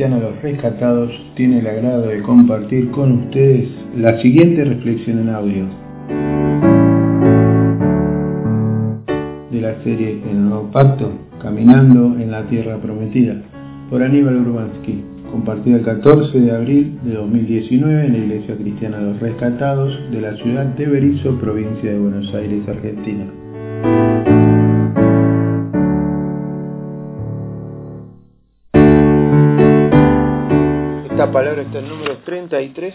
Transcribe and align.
Iglesia 0.00 0.16
Cristiana 0.16 0.18
Los 0.18 0.42
Rescatados 0.42 1.10
tiene 1.34 1.58
el 1.58 1.66
agrado 1.66 2.06
de 2.06 2.22
compartir 2.22 2.90
con 2.90 3.24
ustedes 3.24 3.68
la 3.98 4.18
siguiente 4.22 4.64
reflexión 4.64 5.18
en 5.18 5.28
audio 5.28 5.66
de 9.50 9.60
la 9.60 9.74
serie 9.82 10.22
El 10.30 10.48
Nuevo 10.48 10.70
Pacto, 10.70 11.12
Caminando 11.42 12.18
en 12.18 12.30
la 12.30 12.44
Tierra 12.44 12.78
Prometida, 12.78 13.42
por 13.90 14.02
Aníbal 14.02 14.36
Urbansky, 14.36 15.04
compartida 15.30 15.76
el 15.76 15.84
14 15.84 16.40
de 16.40 16.50
abril 16.50 16.98
de 17.04 17.14
2019 17.16 18.06
en 18.06 18.12
la 18.12 18.18
Iglesia 18.18 18.56
Cristiana 18.56 19.00
Los 19.00 19.20
Rescatados 19.20 19.92
de 20.10 20.20
la 20.22 20.34
ciudad 20.36 20.64
de 20.64 20.86
Berizo, 20.86 21.38
provincia 21.38 21.92
de 21.92 21.98
Buenos 21.98 22.32
Aires, 22.34 22.66
Argentina. 22.66 24.59
Esta 31.20 31.32
palabra 31.32 31.60
está 31.60 31.80
en 31.80 31.88
número 31.90 32.16
33 32.24 32.94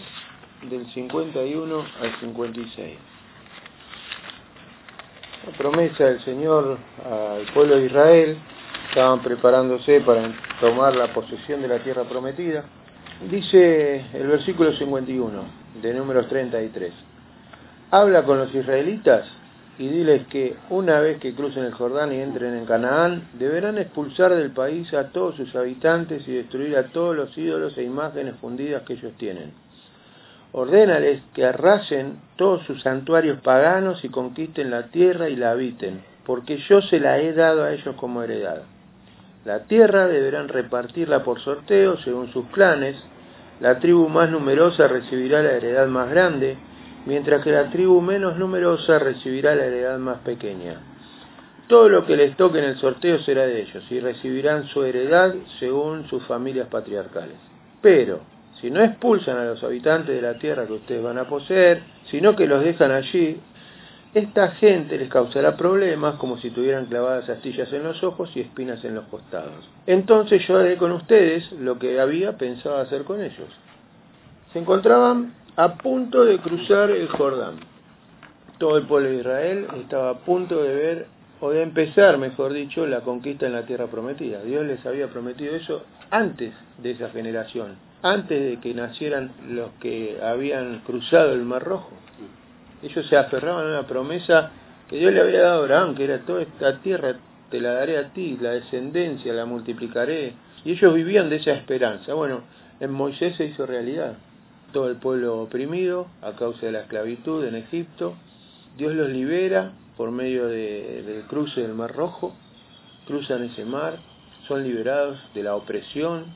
del 0.68 0.84
51 0.88 1.78
al 1.78 2.18
56. 2.18 2.98
La 5.46 5.52
promesa 5.56 6.06
del 6.06 6.20
Señor 6.24 6.76
al 7.08 7.46
pueblo 7.54 7.76
de 7.76 7.86
Israel, 7.86 8.36
estaban 8.88 9.22
preparándose 9.22 10.00
para 10.00 10.32
tomar 10.58 10.96
la 10.96 11.12
posesión 11.12 11.62
de 11.62 11.68
la 11.68 11.78
tierra 11.78 12.02
prometida. 12.02 12.64
Dice 13.30 14.06
el 14.12 14.26
versículo 14.26 14.72
51 14.72 15.44
de 15.80 15.94
números 15.94 16.26
33. 16.26 16.92
Habla 17.92 18.24
con 18.24 18.38
los 18.38 18.52
israelitas 18.52 19.24
y 19.78 19.88
diles 19.88 20.26
que 20.28 20.56
una 20.70 21.00
vez 21.00 21.18
que 21.18 21.34
crucen 21.34 21.64
el 21.64 21.74
Jordán 21.74 22.12
y 22.12 22.20
entren 22.20 22.54
en 22.54 22.64
Canaán, 22.64 23.28
deberán 23.38 23.78
expulsar 23.78 24.34
del 24.34 24.50
país 24.50 24.92
a 24.94 25.10
todos 25.10 25.36
sus 25.36 25.54
habitantes 25.54 26.26
y 26.26 26.32
destruir 26.32 26.76
a 26.76 26.88
todos 26.88 27.14
los 27.14 27.36
ídolos 27.36 27.76
e 27.76 27.82
imágenes 27.82 28.36
fundidas 28.40 28.82
que 28.82 28.94
ellos 28.94 29.12
tienen. 29.18 29.52
Ordénales 30.52 31.20
que 31.34 31.44
arrasen 31.44 32.18
todos 32.36 32.64
sus 32.64 32.80
santuarios 32.82 33.40
paganos 33.40 34.02
y 34.04 34.08
conquisten 34.08 34.70
la 34.70 34.84
tierra 34.84 35.28
y 35.28 35.36
la 35.36 35.50
habiten, 35.50 36.02
porque 36.24 36.56
yo 36.68 36.80
se 36.80 36.98
la 36.98 37.18
he 37.18 37.34
dado 37.34 37.64
a 37.64 37.72
ellos 37.72 37.94
como 37.96 38.22
heredad. 38.22 38.62
La 39.44 39.64
tierra 39.64 40.06
deberán 40.06 40.48
repartirla 40.48 41.22
por 41.22 41.40
sorteo 41.40 41.98
según 41.98 42.32
sus 42.32 42.46
clanes, 42.46 42.96
la 43.60 43.78
tribu 43.78 44.08
más 44.08 44.30
numerosa 44.30 44.88
recibirá 44.88 45.42
la 45.42 45.52
heredad 45.52 45.86
más 45.86 46.10
grande, 46.10 46.56
mientras 47.06 47.42
que 47.42 47.52
la 47.52 47.70
tribu 47.70 48.00
menos 48.00 48.36
numerosa 48.36 48.98
recibirá 48.98 49.54
la 49.54 49.64
heredad 49.64 49.98
más 49.98 50.18
pequeña. 50.18 50.80
Todo 51.68 51.88
lo 51.88 52.06
que 52.06 52.16
les 52.16 52.36
toque 52.36 52.58
en 52.58 52.64
el 52.64 52.76
sorteo 52.76 53.18
será 53.20 53.46
de 53.46 53.62
ellos 53.62 53.84
y 53.90 53.98
recibirán 53.98 54.66
su 54.68 54.84
heredad 54.84 55.34
según 55.58 56.06
sus 56.08 56.24
familias 56.26 56.68
patriarcales. 56.68 57.36
Pero, 57.80 58.20
si 58.60 58.70
no 58.70 58.82
expulsan 58.82 59.36
a 59.38 59.44
los 59.44 59.62
habitantes 59.64 60.14
de 60.14 60.22
la 60.22 60.38
tierra 60.38 60.66
que 60.66 60.74
ustedes 60.74 61.02
van 61.02 61.18
a 61.18 61.28
poseer, 61.28 61.82
sino 62.10 62.36
que 62.36 62.46
los 62.46 62.62
dejan 62.62 62.92
allí, 62.92 63.40
esta 64.14 64.52
gente 64.52 64.96
les 64.96 65.10
causará 65.10 65.56
problemas 65.56 66.14
como 66.14 66.38
si 66.38 66.50
tuvieran 66.50 66.86
clavadas 66.86 67.28
astillas 67.28 67.70
en 67.72 67.82
los 67.82 68.02
ojos 68.02 68.30
y 68.34 68.40
espinas 68.40 68.82
en 68.84 68.94
los 68.94 69.04
costados. 69.06 69.68
Entonces 69.86 70.46
yo 70.46 70.56
haré 70.56 70.76
con 70.76 70.92
ustedes 70.92 71.52
lo 71.52 71.78
que 71.78 72.00
había 72.00 72.38
pensado 72.38 72.78
hacer 72.78 73.02
con 73.02 73.22
ellos. 73.22 73.48
Se 74.52 74.60
encontraban 74.60 75.34
a 75.56 75.74
punto 75.74 76.24
de 76.24 76.38
cruzar 76.38 76.90
el 76.90 77.08
Jordán. 77.08 77.56
Todo 78.58 78.76
el 78.76 78.86
pueblo 78.86 79.08
de 79.08 79.16
Israel 79.16 79.66
estaba 79.80 80.10
a 80.10 80.18
punto 80.18 80.62
de 80.62 80.74
ver, 80.74 81.06
o 81.40 81.50
de 81.50 81.62
empezar, 81.62 82.18
mejor 82.18 82.52
dicho, 82.52 82.86
la 82.86 83.00
conquista 83.00 83.46
en 83.46 83.52
la 83.52 83.64
tierra 83.64 83.86
prometida. 83.86 84.42
Dios 84.42 84.66
les 84.66 84.84
había 84.84 85.08
prometido 85.08 85.54
eso 85.54 85.84
antes 86.10 86.52
de 86.78 86.90
esa 86.90 87.08
generación, 87.08 87.76
antes 88.02 88.38
de 88.38 88.60
que 88.60 88.74
nacieran 88.74 89.32
los 89.48 89.70
que 89.80 90.18
habían 90.22 90.80
cruzado 90.80 91.32
el 91.32 91.42
Mar 91.42 91.64
Rojo. 91.64 91.92
Ellos 92.82 93.06
se 93.06 93.16
aferraban 93.16 93.66
a 93.66 93.78
una 93.78 93.86
promesa 93.86 94.50
que 94.88 94.98
Dios 94.98 95.12
le 95.12 95.20
había 95.20 95.40
dado 95.40 95.60
a 95.60 95.62
Abraham, 95.64 95.94
que 95.94 96.04
era 96.04 96.18
toda 96.20 96.42
esta 96.42 96.78
tierra 96.80 97.16
te 97.50 97.60
la 97.60 97.72
daré 97.72 97.96
a 97.96 98.08
ti, 98.12 98.36
la 98.40 98.50
descendencia 98.50 99.32
la 99.32 99.46
multiplicaré. 99.46 100.34
Y 100.64 100.72
ellos 100.72 100.92
vivían 100.94 101.30
de 101.30 101.36
esa 101.36 101.52
esperanza. 101.52 102.12
Bueno, 102.14 102.42
en 102.80 102.90
Moisés 102.90 103.36
se 103.36 103.46
hizo 103.46 103.66
realidad. 103.66 104.16
Todo 104.76 104.90
el 104.90 104.96
pueblo 104.96 105.40
oprimido 105.40 106.06
a 106.20 106.32
causa 106.32 106.66
de 106.66 106.72
la 106.72 106.80
esclavitud 106.80 107.42
en 107.46 107.54
Egipto. 107.54 108.12
Dios 108.76 108.94
los 108.94 109.08
libera 109.08 109.72
por 109.96 110.10
medio 110.10 110.48
de, 110.48 111.02
del 111.02 111.22
cruce 111.22 111.62
del 111.62 111.72
Mar 111.72 111.96
Rojo. 111.96 112.34
Cruzan 113.06 113.44
ese 113.44 113.64
mar, 113.64 114.00
son 114.46 114.64
liberados 114.64 115.18
de 115.32 115.44
la 115.44 115.56
opresión 115.56 116.26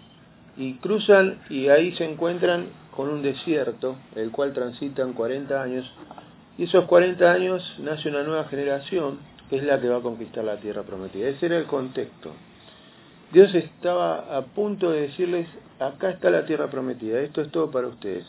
y 0.56 0.76
cruzan 0.76 1.42
y 1.50 1.68
ahí 1.68 1.94
se 1.96 2.10
encuentran 2.10 2.68
con 2.96 3.10
un 3.10 3.20
desierto, 3.20 3.96
el 4.16 4.30
cual 4.30 4.54
transitan 4.54 5.12
40 5.12 5.62
años 5.62 5.92
y 6.56 6.64
esos 6.64 6.86
40 6.86 7.30
años 7.30 7.74
nace 7.80 8.08
una 8.08 8.22
nueva 8.22 8.44
generación 8.44 9.18
que 9.50 9.56
es 9.56 9.64
la 9.64 9.78
que 9.82 9.90
va 9.90 9.98
a 9.98 10.00
conquistar 10.00 10.44
la 10.44 10.56
tierra 10.56 10.82
prometida. 10.82 11.28
Ese 11.28 11.44
era 11.44 11.58
el 11.58 11.66
contexto. 11.66 12.32
Dios 13.32 13.54
estaba 13.54 14.36
a 14.36 14.42
punto 14.42 14.90
de 14.90 15.02
decirles, 15.02 15.46
acá 15.78 16.10
está 16.10 16.30
la 16.30 16.46
tierra 16.46 16.68
prometida, 16.68 17.20
esto 17.20 17.42
es 17.42 17.50
todo 17.50 17.70
para 17.70 17.86
ustedes. 17.86 18.26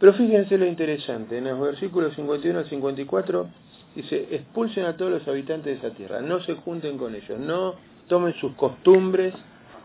Pero 0.00 0.12
fíjense 0.12 0.58
lo 0.58 0.66
interesante, 0.66 1.38
en 1.38 1.44
los 1.44 1.60
versículos 1.60 2.14
51 2.14 2.58
al 2.58 2.66
54 2.66 3.48
dice, 3.94 4.28
expulsen 4.30 4.86
a 4.86 4.96
todos 4.96 5.10
los 5.10 5.28
habitantes 5.28 5.80
de 5.80 5.86
esa 5.88 5.96
tierra, 5.96 6.20
no 6.20 6.40
se 6.40 6.54
junten 6.54 6.98
con 6.98 7.14
ellos, 7.14 7.38
no 7.38 7.74
tomen 8.08 8.34
sus 8.34 8.52
costumbres, 8.54 9.34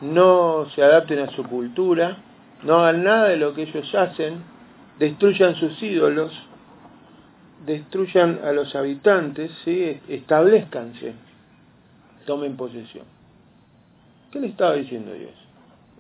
no 0.01 0.67
se 0.75 0.83
adapten 0.83 1.19
a 1.19 1.31
su 1.31 1.43
cultura, 1.43 2.17
no 2.63 2.79
hagan 2.79 3.03
nada 3.03 3.29
de 3.29 3.37
lo 3.37 3.53
que 3.53 3.63
ellos 3.63 3.93
hacen, 3.93 4.43
destruyan 4.97 5.55
sus 5.55 5.81
ídolos, 5.81 6.31
destruyan 7.65 8.39
a 8.43 8.51
los 8.51 8.75
habitantes, 8.75 9.51
¿sí? 9.63 9.99
establezcanse, 10.07 11.13
tomen 12.25 12.57
posesión. 12.57 13.12
¿Qué 14.33 14.39
le 14.39 14.47
estaba 14.47 14.73
diciendo 14.73 15.13
Dios? 15.13 15.29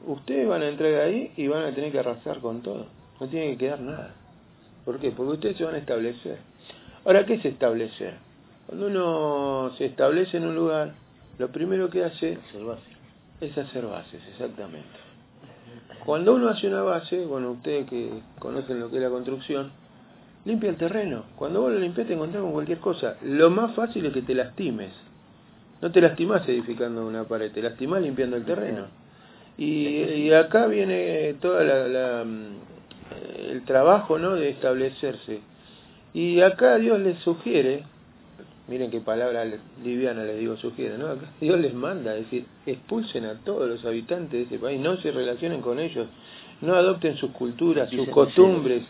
Ustedes 0.07 0.47
van 0.47 0.63
a 0.63 0.67
entrar 0.67 0.91
ahí 0.95 1.31
y 1.37 1.47
van 1.47 1.65
a 1.65 1.75
tener 1.75 1.91
que 1.91 1.99
arrasar 1.99 2.39
con 2.39 2.63
todo, 2.63 2.87
no 3.19 3.27
tiene 3.27 3.51
que 3.51 3.57
quedar 3.59 3.79
nada. 3.79 4.15
¿Por 4.83 4.99
qué? 4.99 5.11
Porque 5.11 5.33
ustedes 5.33 5.57
se 5.57 5.65
van 5.65 5.75
a 5.75 5.77
establecer. 5.77 6.39
Ahora, 7.05 7.27
¿qué 7.27 7.35
es 7.35 7.45
establecer? 7.45 8.15
Cuando 8.65 8.87
uno 8.87 9.71
se 9.77 9.85
establece 9.85 10.37
en 10.37 10.47
un 10.47 10.55
lugar, 10.55 10.95
lo 11.37 11.49
primero 11.49 11.91
que 11.91 12.05
hace 12.05 12.39
es 13.39 13.55
hacer 13.55 13.85
bases, 13.85 14.21
exactamente. 14.31 14.89
Cuando 16.03 16.33
uno 16.33 16.49
hace 16.49 16.67
una 16.67 16.81
base, 16.81 17.23
bueno, 17.27 17.51
ustedes 17.51 17.87
que 17.87 18.09
conocen 18.39 18.79
lo 18.79 18.89
que 18.89 18.97
es 18.97 19.03
la 19.03 19.09
construcción, 19.09 19.71
limpia 20.43 20.71
el 20.71 20.77
terreno. 20.77 21.25
Cuando 21.35 21.61
vos 21.61 21.71
lo 21.71 21.77
limpias 21.77 22.07
te 22.07 22.13
encontrás 22.13 22.41
con 22.41 22.51
cualquier 22.51 22.79
cosa. 22.79 23.15
Lo 23.21 23.51
más 23.51 23.75
fácil 23.75 24.07
es 24.07 24.13
que 24.13 24.23
te 24.23 24.33
lastimes. 24.33 24.91
No 25.83 25.91
te 25.91 25.99
lastimás 25.99 26.47
edificando 26.47 27.05
una 27.05 27.25
pared, 27.25 27.51
te 27.51 27.61
lastimás 27.61 28.01
limpiando 28.01 28.37
el 28.37 28.45
terreno. 28.45 28.85
Y, 29.57 30.31
acá 30.31 30.67
viene 30.67 31.35
todo 31.41 31.61
la, 31.61 32.23
el 33.51 33.65
trabajo 33.65 34.17
¿no? 34.17 34.35
de 34.35 34.47
establecerse. 34.47 35.41
Y 36.13 36.39
acá 36.39 36.77
Dios 36.77 37.01
les 37.01 37.17
sugiere, 37.19 37.83
miren 38.69 38.91
qué 38.91 39.01
palabra 39.01 39.43
liviana 39.83 40.23
les 40.23 40.39
digo 40.39 40.55
sugiere, 40.55 40.97
¿no? 40.97 41.17
Dios 41.41 41.59
les 41.59 41.73
manda, 41.73 42.15
es 42.15 42.23
decir, 42.23 42.45
expulsen 42.65 43.25
a 43.25 43.33
todos 43.43 43.67
los 43.67 43.83
habitantes 43.83 44.31
de 44.31 44.41
ese 44.43 44.59
país, 44.59 44.79
no 44.79 44.95
se 44.97 45.11
relacionen 45.11 45.59
con 45.59 45.79
ellos, 45.79 46.07
no 46.61 46.75
adopten 46.75 47.17
sus 47.17 47.31
culturas, 47.31 47.89
sus 47.89 48.07
costumbres, 48.07 48.83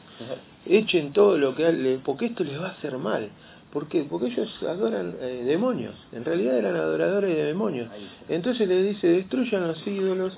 echen 0.68 1.12
todo 1.12 1.40
lo 1.40 1.56
que 1.56 2.00
porque 2.06 2.28
esto 2.28 2.44
les 2.44 2.62
va 2.62 2.68
a 2.68 2.72
hacer 2.72 3.00
mal. 3.00 3.30
¿Por 3.74 3.88
qué? 3.88 4.06
Porque 4.08 4.28
ellos 4.28 4.56
adoran 4.62 5.16
eh, 5.20 5.42
demonios, 5.46 5.96
en 6.12 6.24
realidad 6.24 6.60
eran 6.60 6.76
adoradores 6.76 7.36
de 7.36 7.44
demonios. 7.44 7.90
Entonces 8.30 8.68
les 8.68 8.86
dice, 8.86 9.08
destruyan 9.08 9.68
los 9.68 9.86
ídolos, 9.88 10.38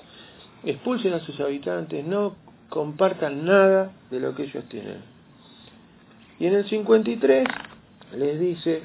expulsen 0.64 1.12
a 1.12 1.20
sus 1.20 1.38
habitantes, 1.40 2.02
no 2.02 2.34
compartan 2.70 3.44
nada 3.44 3.92
de 4.10 4.20
lo 4.20 4.34
que 4.34 4.44
ellos 4.44 4.64
tienen. 4.70 5.02
Y 6.40 6.46
en 6.46 6.54
el 6.54 6.66
53 6.66 7.46
les 8.16 8.40
dice, 8.40 8.84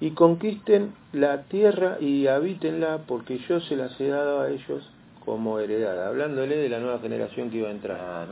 y 0.00 0.12
conquisten 0.12 0.94
la 1.12 1.42
tierra 1.42 1.98
y 2.00 2.28
habítenla 2.28 3.00
porque 3.06 3.38
yo 3.46 3.60
se 3.60 3.76
las 3.76 4.00
he 4.00 4.08
dado 4.08 4.40
a 4.40 4.48
ellos 4.48 4.90
como 5.22 5.58
heredad, 5.58 6.06
hablándole 6.06 6.56
de 6.56 6.70
la 6.70 6.78
nueva 6.78 7.00
generación 7.00 7.50
que 7.50 7.58
iba 7.58 7.68
a 7.68 7.72
entrar. 7.72 8.26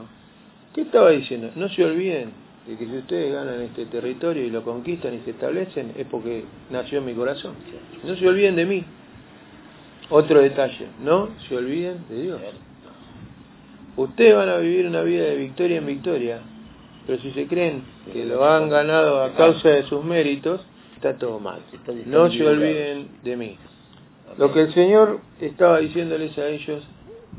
¿Qué 0.75 0.81
estaba 0.81 1.11
diciendo? 1.11 1.50
No 1.55 1.69
se 1.69 1.85
olviden 1.85 2.44
de 2.66 2.76
que 2.76 2.87
si 2.87 2.96
ustedes 2.96 3.32
ganan 3.32 3.61
este 3.61 3.87
territorio 3.87 4.44
y 4.44 4.50
lo 4.50 4.62
conquistan 4.62 5.14
y 5.14 5.19
se 5.20 5.31
establecen, 5.32 5.93
es 5.96 6.06
porque 6.06 6.44
nació 6.70 6.99
en 6.99 7.06
mi 7.06 7.14
corazón. 7.14 7.55
No 8.05 8.16
se 8.16 8.26
olviden 8.26 8.56
de 8.56 8.64
mí. 8.64 8.84
Otro 10.11 10.40
detalle, 10.40 10.88
no 11.02 11.31
se 11.49 11.56
olviden 11.56 12.05
de 12.08 12.22
Dios. 12.22 12.40
Ustedes 13.96 14.34
van 14.34 14.49
a 14.49 14.56
vivir 14.56 14.87
una 14.87 15.02
vida 15.02 15.25
de 15.25 15.37
victoria 15.37 15.78
en 15.78 15.87
victoria, 15.87 16.40
pero 17.06 17.20
si 17.20 17.31
se 17.32 17.46
creen 17.46 17.84
que 18.12 18.25
lo 18.25 18.44
han 18.44 18.69
ganado 18.69 19.22
a 19.22 19.34
causa 19.34 19.69
de 19.69 19.84
sus 19.84 20.05
méritos, 20.05 20.64
está 20.94 21.16
todo 21.16 21.38
mal. 21.38 21.61
No 22.06 22.31
se 22.31 22.46
olviden 22.46 23.08
de 23.22 23.37
mí. 23.37 23.56
Lo 24.37 24.52
que 24.52 24.62
el 24.62 24.75
Señor 24.75 25.20
estaba 25.40 25.78
diciéndoles 25.78 26.37
a 26.38 26.49
ellos, 26.49 26.82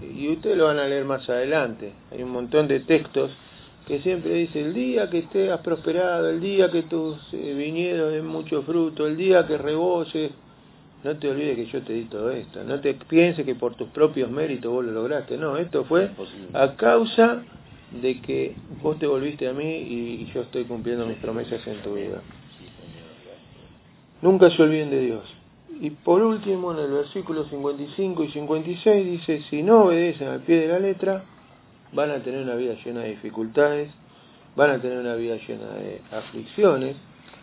y 0.01 0.30
ustedes 0.30 0.57
lo 0.57 0.66
van 0.66 0.80
a 0.80 0.88
leer 0.88 1.06
más 1.06 1.30
adelante. 1.30 1.94
Hay 2.12 2.24
un 2.24 2.31
montón 2.31 2.68
de 2.68 2.80
textos 2.81 3.31
que 3.88 4.00
siempre 4.00 4.34
dice 4.34 4.62
el 4.62 4.74
día 4.74 5.10
que 5.10 5.20
estés 5.20 5.56
prosperado, 5.60 6.30
el 6.30 6.42
día 6.42 6.72
que 6.72 6.84
tus 6.84 7.18
eh, 7.34 7.54
viñedos 7.54 8.14
den 8.14 8.26
mucho 8.26 8.64
fruto, 8.64 9.06
el 9.06 9.16
día 9.16 9.46
que 9.46 9.58
reboses, 9.58 10.32
no 11.04 11.18
te 11.18 11.30
olvides 11.30 11.56
que 11.56 11.66
yo 11.68 11.82
te 11.84 11.94
di 11.94 12.06
todo 12.06 12.32
esto, 12.32 12.64
no 12.64 12.80
te 12.80 12.96
pienses 12.96 13.46
que 13.46 13.54
por 13.54 13.76
tus 13.76 13.90
propios 13.90 14.32
méritos 14.32 14.72
vos 14.72 14.84
lo 14.84 14.92
lograste, 14.92 15.38
no, 15.38 15.58
esto 15.58 15.86
fue 15.86 16.10
a 16.54 16.76
causa 16.76 17.44
de 17.92 18.22
que 18.22 18.56
vos 18.82 18.98
te 18.98 19.06
volviste 19.06 19.48
a 19.48 19.54
mí 19.54 19.72
y, 19.78 20.32
yo 20.34 20.42
estoy 20.42 20.64
cumpliendo 20.64 21.06
mis 21.06 21.18
promesas 21.18 21.66
en 21.68 21.82
tu 21.84 21.94
vida. 21.94 22.22
Nunca 24.22 24.50
se 24.50 24.64
olviden 24.64 24.90
de 24.90 25.02
Dios. 25.02 25.24
Y 25.80 25.92
por 25.92 26.24
último, 26.24 26.72
en 26.72 26.80
el 26.80 26.92
versículo 26.92 27.46
55 27.46 28.24
y 28.24 28.32
56 28.32 29.06
dice, 29.06 29.42
si 29.50 29.62
no 29.62 29.86
obedecen 29.86 30.30
al 30.30 30.40
pie 30.42 30.62
de 30.62 30.68
la 30.70 30.80
letra, 30.80 31.24
van 31.95 32.12
a 32.12 32.19
tener 32.19 32.44
una 32.44 32.56
vida 32.56 32.75
llena 32.83 33.01
de 33.01 33.09
dificultades, 33.09 33.89
van 34.56 34.71
a 34.71 34.80
tener 34.80 35.00
una 35.00 35.15
vida 35.15 35.38
llena 35.47 35.68
de 35.75 36.01
aflicciones. 36.12 36.95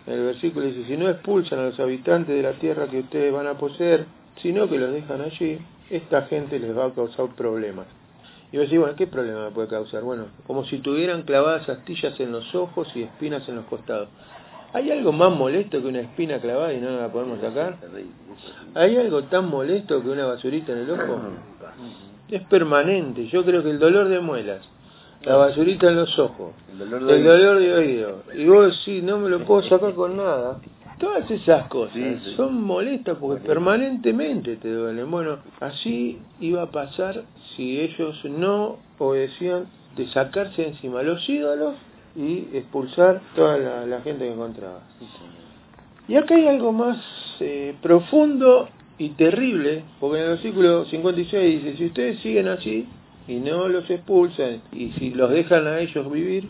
En 0.06 0.14
el 0.14 0.25
versículo 0.25 0.66
dice, 0.66 0.84
si 0.84 0.96
no 0.96 1.08
expulsan 1.08 1.58
a 1.58 1.64
los 1.64 1.81
habitantes 1.81 2.37
de 2.37 2.43
la 2.43 2.52
tierra 2.52 2.87
que 2.87 3.00
ustedes 3.00 3.32
van 3.32 3.46
a 3.46 3.54
poseer, 3.54 4.04
sino 4.43 4.69
que 4.69 4.78
los 4.78 4.93
dejan 4.93 5.20
allí, 5.20 5.58
esta 5.90 6.22
gente 6.22 6.58
les 6.58 6.76
va 6.76 6.87
a 6.87 6.90
causar 6.90 7.28
problemas. 7.34 7.87
Y 8.50 8.58
vos 8.58 8.66
decís, 8.66 8.78
bueno, 8.78 8.94
¿qué 8.96 9.06
problema 9.06 9.46
me 9.46 9.50
puede 9.50 9.69
causar? 9.69 10.02
Bueno, 10.02 10.26
como 10.46 10.64
si 10.64 10.78
tuvieran 10.78 11.22
clavadas 11.22 11.69
astillas 11.69 12.19
en 12.20 12.32
los 12.32 12.55
ojos 12.55 12.90
y 12.94 13.02
espinas 13.02 13.48
en 13.48 13.56
los 13.56 13.64
costados. 13.66 14.08
¿Hay 14.75 14.90
algo 14.90 15.12
más 15.12 15.31
molesto 15.31 15.81
que 15.81 15.88
una 15.88 16.00
espina 16.00 16.38
clavada 16.38 16.72
y 16.72 16.81
no 16.81 16.90
la 16.98 17.10
podemos 17.12 17.40
sacar? 17.40 17.76
¿Hay 18.75 18.96
algo 18.96 19.25
tan 19.25 19.48
molesto 19.48 20.02
que 20.02 20.08
una 20.08 20.26
basurita 20.26 20.72
en 20.72 20.78
el 20.78 20.90
ojo? 20.90 21.20
Es 22.28 22.42
permanente. 22.44 23.26
Yo 23.26 23.44
creo 23.44 23.62
que 23.62 23.70
el 23.70 23.78
dolor 23.78 24.08
de 24.08 24.20
muelas, 24.20 24.60
la 25.22 25.36
basurita 25.36 25.88
en 25.88 25.96
los 25.96 26.19
ojos, 26.19 26.52
el 26.72 26.78
dolor 26.78 27.58
de, 27.58 27.74
oído, 27.74 28.22
y 28.34 28.46
vos 28.46 28.80
sí, 28.84 29.02
no 29.02 29.19
me 29.19 29.28
lo 29.28 29.44
puedo 29.44 29.62
sacar 29.62 29.94
con 29.94 30.16
nada. 30.16 30.60
Todas 30.98 31.28
esas 31.30 31.66
cosas 31.66 32.22
son 32.36 32.62
molestas 32.62 33.16
porque 33.19 33.44
permanentemente 33.44 34.56
te 34.56 34.72
duelen. 34.72 35.10
Bueno, 35.10 35.38
así 35.58 36.20
iba 36.38 36.62
a 36.62 36.70
pasar 36.70 37.24
si 37.56 37.80
ellos 37.80 38.24
no 38.24 38.78
obedecían 38.98 39.66
de 39.96 40.06
sacarse 40.08 40.69
encima 40.69 41.02
los 41.02 41.28
ídolos 41.28 41.74
y 42.14 42.48
expulsar 42.52 43.20
toda 43.34 43.84
la, 43.84 44.00
gente 44.02 44.26
que 44.26 44.32
encontraba. 44.32 44.80
Y 46.06 46.16
acá 46.16 46.34
hay 46.34 46.46
algo 46.46 46.72
más 46.72 46.98
eh, 47.40 47.74
profundo 47.82 48.69
y 48.99 49.11
terrible, 49.11 49.85
porque 50.00 50.19
en 50.19 50.25
el 50.25 50.31
versículo 50.31 50.85
56 50.85 51.65
dice, 51.65 51.77
si 51.77 51.87
ustedes 51.87 52.21
siguen 52.21 52.49
así 52.49 52.87
y 53.27 53.37
no 53.37 53.69
los 53.69 53.89
expulsan 53.91 54.62
y 54.73 54.91
si 54.93 55.11
los 55.11 55.31
dejan 55.31 55.67
a 55.67 55.81
ellos 55.81 56.11
vivir, 56.11 56.49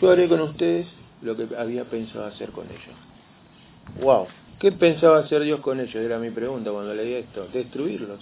yo 0.00 0.10
haré 0.10 0.28
con 0.28 0.40
ustedes 0.40 0.86
lo 1.22 1.36
que 1.36 1.48
había 1.56 1.84
pensado 1.84 2.26
hacer 2.26 2.50
con 2.50 2.66
ellos. 2.66 4.02
Wow, 4.02 4.26
¿qué 4.60 4.72
pensaba 4.72 5.18
hacer 5.18 5.42
Dios 5.42 5.60
con 5.60 5.80
ellos? 5.80 5.96
Era 5.96 6.18
mi 6.18 6.30
pregunta 6.30 6.70
cuando 6.70 6.94
leí 6.94 7.14
esto, 7.14 7.48
destruirlos, 7.52 8.20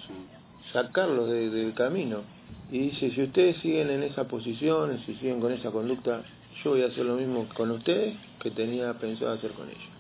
sacarlos 0.73 1.31
del 1.31 1.75
camino. 1.75 2.23
Y 2.71 2.79
dice, 2.91 3.11
si 3.11 3.23
ustedes 3.23 3.57
siguen 3.59 3.91
en 3.91 4.03
esa 4.03 4.25
posición, 4.25 4.99
si 5.05 5.15
siguen 5.17 5.41
con 5.41 5.53
esa 5.53 5.71
conducta, 5.71 6.23
yo 6.63 6.71
voy 6.71 6.83
a 6.83 6.87
hacer 6.87 7.05
lo 7.05 7.17
mismo 7.17 7.47
con 7.55 7.71
ustedes 7.73 8.17
que 8.41 8.51
tenía 8.51 8.93
pensado 8.95 9.33
hacer 9.33 9.51
con 9.53 9.69
ellos. 9.69 9.94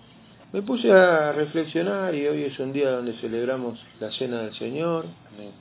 Me 0.55 0.63
puse 0.63 0.89
a 0.93 1.33
reflexionar 1.33 2.15
y 2.15 2.29
hoy 2.29 2.45
es 2.45 2.57
un 2.61 2.73
día 2.73 2.89
donde 2.93 3.15
celebramos 3.15 3.77
la 3.99 4.13
cena 4.13 4.43
del 4.43 4.55
Señor, 4.55 5.05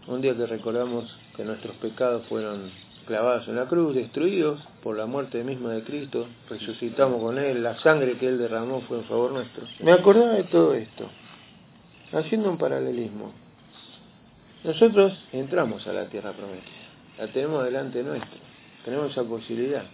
un 0.05 0.21
día 0.21 0.37
que 0.37 0.45
recordamos 0.45 1.05
que 1.35 1.43
nuestros 1.43 1.75
pecados 1.77 2.27
fueron 2.27 2.69
clavados 3.07 3.47
en 3.47 3.55
la 3.55 3.65
cruz, 3.65 3.95
destruidos 3.95 4.61
por 4.83 4.95
la 4.95 5.07
muerte 5.07 5.43
misma 5.43 5.71
de 5.71 5.81
Cristo, 5.81 6.27
resucitamos 6.47 7.23
con 7.23 7.39
Él, 7.39 7.63
la 7.63 7.75
sangre 7.79 8.19
que 8.19 8.27
Él 8.27 8.37
derramó 8.37 8.81
fue 8.81 8.97
en 8.97 9.05
favor 9.05 9.31
nuestro. 9.31 9.65
Me 9.79 9.93
acordaba 9.93 10.33
de 10.33 10.43
todo 10.43 10.75
esto, 10.75 11.09
haciendo 12.11 12.51
un 12.51 12.59
paralelismo. 12.59 13.31
Nosotros 14.63 15.11
entramos 15.31 15.87
a 15.87 15.93
la 15.93 16.05
tierra 16.05 16.33
prometida, 16.33 17.17
la 17.17 17.33
tenemos 17.33 17.63
delante 17.63 18.03
nuestro, 18.03 18.39
tenemos 18.85 19.09
esa 19.09 19.23
posibilidad. 19.23 19.85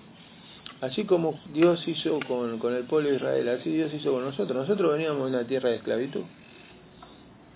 Así 0.82 1.04
como 1.04 1.40
Dios 1.54 1.86
hizo 1.88 2.20
con, 2.26 2.58
con 2.58 2.74
el 2.74 2.84
pueblo 2.86 3.10
de 3.10 3.18
Israel, 3.18 3.50
así 3.50 3.70
Dios 3.70 3.94
hizo 3.94 4.14
con 4.14 4.24
nosotros. 4.24 4.58
Nosotros 4.58 4.94
veníamos 4.94 5.30
de 5.30 5.38
una 5.38 5.48
tierra 5.48 5.70
de 5.70 5.76
esclavitud. 5.76 6.24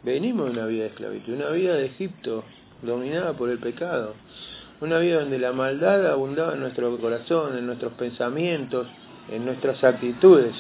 Venimos 0.03 0.47
de 0.47 0.51
una 0.51 0.65
vida 0.65 0.83
de 0.83 0.89
esclavitud, 0.89 1.33
una 1.33 1.49
vida 1.49 1.75
de 1.75 1.85
Egipto 1.85 2.43
dominada 2.81 3.33
por 3.33 3.49
el 3.49 3.59
pecado. 3.59 4.15
Una 4.81 4.99
vida 4.99 5.21
donde 5.21 5.39
la 5.39 5.53
maldad 5.53 6.05
abundaba 6.07 6.53
en 6.53 6.59
nuestro 6.59 6.97
corazón, 6.97 7.57
en 7.57 7.65
nuestros 7.65 7.93
pensamientos, 7.93 8.87
en 9.31 9.45
nuestras 9.45 9.81
actitudes. 9.83 10.53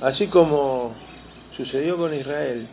Así 0.00 0.28
como 0.28 0.94
sucedió 1.58 1.98
con 1.98 2.14
Israel, 2.14 2.66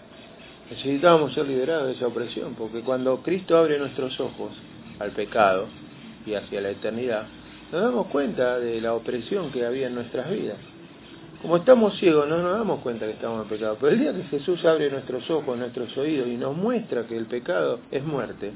necesitábamos 0.69 1.33
ser 1.33 1.45
liberados 1.47 1.87
de 1.87 1.93
esa 1.95 2.07
opresión, 2.07 2.55
porque 2.55 2.79
cuando 2.79 3.17
Cristo 3.21 3.57
abre 3.57 3.77
nuestros 3.77 4.17
ojos 4.21 4.53
al 4.99 5.11
pecado 5.11 5.67
y 6.25 6.35
hacia 6.35 6.61
la 6.61 6.69
eternidad, 6.69 7.27
nos 7.71 7.81
damos 7.81 8.07
cuenta 8.07 8.59
de 8.59 8.79
la 8.79 8.93
opresión 8.93 9.51
que 9.51 9.65
había 9.65 9.87
en 9.87 9.95
nuestras 9.95 10.29
vidas. 10.29 10.57
Como 11.41 11.57
estamos 11.57 11.97
ciegos, 11.97 12.27
no 12.27 12.41
nos 12.41 12.57
damos 12.57 12.79
cuenta 12.79 13.05
que 13.05 13.11
estamos 13.11 13.43
en 13.43 13.49
pecado. 13.49 13.77
Pero 13.79 13.93
el 13.93 13.99
día 13.99 14.13
que 14.13 14.23
Jesús 14.23 14.63
abre 14.65 14.89
nuestros 14.89 15.29
ojos, 15.29 15.57
nuestros 15.57 15.95
oídos 15.97 16.27
y 16.27 16.37
nos 16.37 16.55
muestra 16.55 17.05
que 17.05 17.15
el 17.15 17.25
pecado 17.25 17.79
es 17.91 18.03
muerte, 18.03 18.53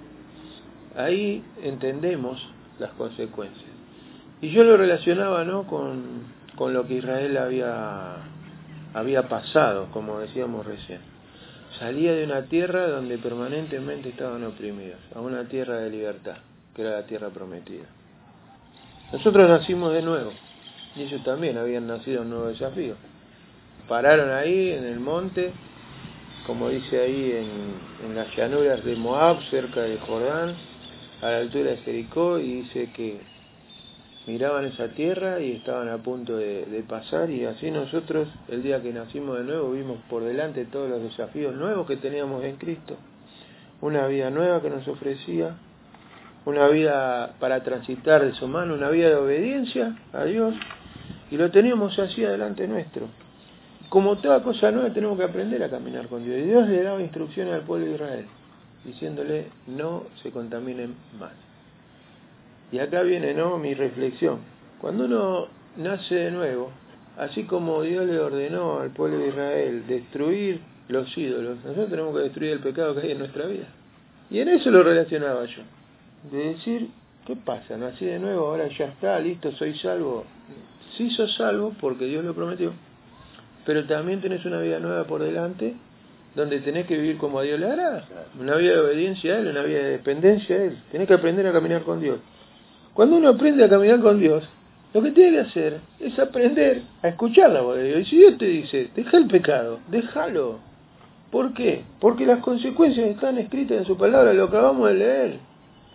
ahí 0.95 1.43
entendemos 1.61 2.41
las 2.79 2.91
consecuencias. 2.91 3.69
Y 4.41 4.49
yo 4.49 4.63
lo 4.63 4.77
relacionaba 4.77 5.43
¿no? 5.43 5.67
con, 5.67 6.23
con 6.55 6.73
lo 6.73 6.87
que 6.87 6.95
Israel 6.95 7.37
había, 7.37 8.15
había 8.93 9.29
pasado, 9.29 9.89
como 9.91 10.19
decíamos 10.19 10.65
recién. 10.65 11.01
Salía 11.77 12.13
de 12.13 12.25
una 12.25 12.43
tierra 12.43 12.87
donde 12.87 13.17
permanentemente 13.19 14.09
estaban 14.09 14.43
oprimidos, 14.43 14.99
a 15.13 15.21
una 15.21 15.47
tierra 15.47 15.77
de 15.77 15.89
libertad, 15.89 16.37
que 16.75 16.81
era 16.81 16.91
la 16.91 17.05
tierra 17.05 17.29
prometida. 17.29 17.85
Nosotros 19.11 19.49
nacimos 19.49 19.91
de 19.93 20.01
nuevo 20.01 20.31
y 20.95 21.01
ellos 21.01 21.21
también 21.23 21.57
habían 21.57 21.85
nacido 21.85 22.21
un 22.21 22.29
nuevo 22.29 22.47
desafío. 22.47 22.95
Pararon 23.87 24.31
ahí 24.31 24.71
en 24.71 24.85
el 24.85 25.01
monte, 25.01 25.51
como 26.47 26.69
dice 26.69 27.01
ahí 27.01 27.45
en, 28.03 28.15
las 28.15 28.33
llanuras 28.35 28.83
de 28.85 28.95
Moab, 28.95 29.41
cerca 29.49 29.81
de 29.81 29.97
Jordán, 29.97 30.55
a 31.21 31.29
la 31.29 31.37
altura 31.37 31.71
de 31.71 31.77
Jericó, 31.77 32.39
y 32.39 32.61
dice 32.61 32.89
que 32.93 33.19
miraban 34.27 34.65
esa 34.65 34.87
tierra 34.89 35.41
y 35.41 35.53
estaban 35.53 35.89
a 35.89 35.97
punto 35.97 36.37
de, 36.37 36.83
pasar 36.87 37.29
y 37.29 37.45
así 37.45 37.69
nosotros 37.69 38.29
el 38.47 38.63
día 38.63 38.81
que 38.81 38.93
nacimos 38.93 39.37
de 39.37 39.43
nuevo 39.43 39.71
vimos 39.71 39.97
por 40.09 40.23
delante 40.23 40.65
todos 40.65 40.89
los 40.89 41.01
desafíos 41.03 41.55
nuevos 41.55 41.87
que 41.87 41.97
teníamos 41.97 42.43
en 42.43 42.55
Cristo, 42.57 42.97
una 43.81 44.07
vida 44.07 44.29
nueva 44.29 44.61
que 44.61 44.69
nos 44.69 44.87
ofrecía 44.87 45.55
una 46.45 46.67
vida 46.69 47.33
para 47.39 47.63
transitar 47.63 48.25
de 48.25 48.33
su 48.33 48.47
mano, 48.47 48.73
una 48.73 48.89
vida 48.89 49.09
de 49.09 49.15
obediencia 49.15 49.95
a 50.13 50.23
Dios, 50.23 50.55
y 51.29 51.37
lo 51.37 51.51
teníamos 51.51 51.97
así 51.99 52.25
adelante 52.25 52.67
nuestro. 52.67 53.07
Como 53.89 54.17
toda 54.17 54.41
cosa 54.41 54.71
nueva 54.71 54.93
tenemos 54.93 55.17
que 55.17 55.25
aprender 55.25 55.63
a 55.63 55.69
caminar 55.69 56.07
con 56.07 56.23
Dios. 56.23 56.37
Y 56.39 56.43
Dios 56.43 56.67
le 56.67 56.81
daba 56.81 57.01
instrucciones 57.01 57.53
al 57.53 57.61
pueblo 57.61 57.85
de 57.87 57.93
Israel, 57.93 58.25
diciéndole 58.85 59.47
no 59.67 60.05
se 60.23 60.31
contaminen 60.31 60.95
más. 61.19 61.33
Y 62.71 62.79
acá 62.79 63.01
viene 63.01 63.33
¿no? 63.33 63.57
mi 63.57 63.73
reflexión. 63.73 64.39
Cuando 64.79 65.05
uno 65.05 65.47
nace 65.77 66.15
de 66.15 66.31
nuevo, 66.31 66.71
así 67.17 67.43
como 67.43 67.81
Dios 67.83 68.05
le 68.05 68.17
ordenó 68.17 68.79
al 68.79 68.91
pueblo 68.91 69.19
de 69.19 69.27
Israel 69.27 69.83
destruir 69.87 70.61
los 70.87 71.15
ídolos, 71.17 71.57
nosotros 71.57 71.89
tenemos 71.89 72.15
que 72.15 72.23
destruir 72.23 72.51
el 72.51 72.59
pecado 72.59 72.95
que 72.95 73.01
hay 73.01 73.11
en 73.11 73.19
nuestra 73.19 73.45
vida. 73.45 73.67
Y 74.29 74.39
en 74.39 74.47
eso 74.47 74.71
lo 74.71 74.83
relacionaba 74.83 75.45
yo 75.45 75.63
de 76.29 76.37
decir, 76.49 76.89
¿qué 77.25 77.35
pasa? 77.35 77.77
Nací 77.77 78.05
de 78.05 78.19
nuevo, 78.19 78.47
ahora 78.47 78.67
ya 78.67 78.85
está, 78.85 79.19
listo, 79.19 79.51
soy 79.53 79.73
salvo. 79.79 80.25
Sí 80.97 81.09
sos 81.11 81.33
salvo 81.35 81.73
porque 81.79 82.05
Dios 82.05 82.23
lo 82.23 82.33
prometió, 82.33 82.73
pero 83.65 83.85
también 83.85 84.21
tenés 84.21 84.45
una 84.45 84.59
vida 84.59 84.79
nueva 84.79 85.05
por 85.05 85.23
delante 85.23 85.75
donde 86.35 86.59
tenés 86.59 86.85
que 86.87 86.97
vivir 86.97 87.17
como 87.17 87.39
a 87.39 87.43
Dios 87.43 87.59
le 87.59 87.65
agrada. 87.67 88.05
Una 88.39 88.55
vida 88.55 88.73
de 88.73 88.79
obediencia 88.79 89.35
a 89.35 89.39
Él, 89.39 89.47
una 89.47 89.63
vida 89.63 89.79
de 89.79 89.89
dependencia 89.91 90.55
a 90.55 90.63
Él. 90.63 90.77
Tenés 90.91 91.07
que 91.07 91.13
aprender 91.13 91.45
a 91.47 91.51
caminar 91.51 91.83
con 91.83 91.99
Dios. 91.99 92.19
Cuando 92.93 93.17
uno 93.17 93.29
aprende 93.29 93.63
a 93.63 93.69
caminar 93.69 93.99
con 93.99 94.19
Dios, 94.19 94.47
lo 94.93 95.01
que 95.01 95.11
tiene 95.11 95.31
que 95.31 95.39
hacer 95.39 95.79
es 95.99 96.17
aprender 96.19 96.83
a 97.01 97.09
escuchar 97.09 97.51
la 97.51 97.61
voz 97.61 97.77
de 97.77 97.83
Dios. 97.83 98.01
Y 98.01 98.05
si 98.05 98.17
Dios 98.17 98.37
te 98.37 98.45
dice, 98.45 98.89
deja 98.95 99.17
el 99.17 99.27
pecado, 99.27 99.79
déjalo. 99.89 100.59
¿Por 101.31 101.53
qué? 101.53 101.83
Porque 101.99 102.25
las 102.25 102.39
consecuencias 102.39 103.07
están 103.07 103.37
escritas 103.37 103.77
en 103.77 103.85
su 103.85 103.97
palabra, 103.97 104.33
lo 104.33 104.45
acabamos 104.45 104.89
de 104.89 104.95
leer. 104.95 105.39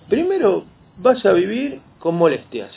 Primero 0.08 0.64
vas 0.98 1.25
a 1.26 1.32
vivir 1.32 1.80
con 1.98 2.16
molestias. 2.16 2.70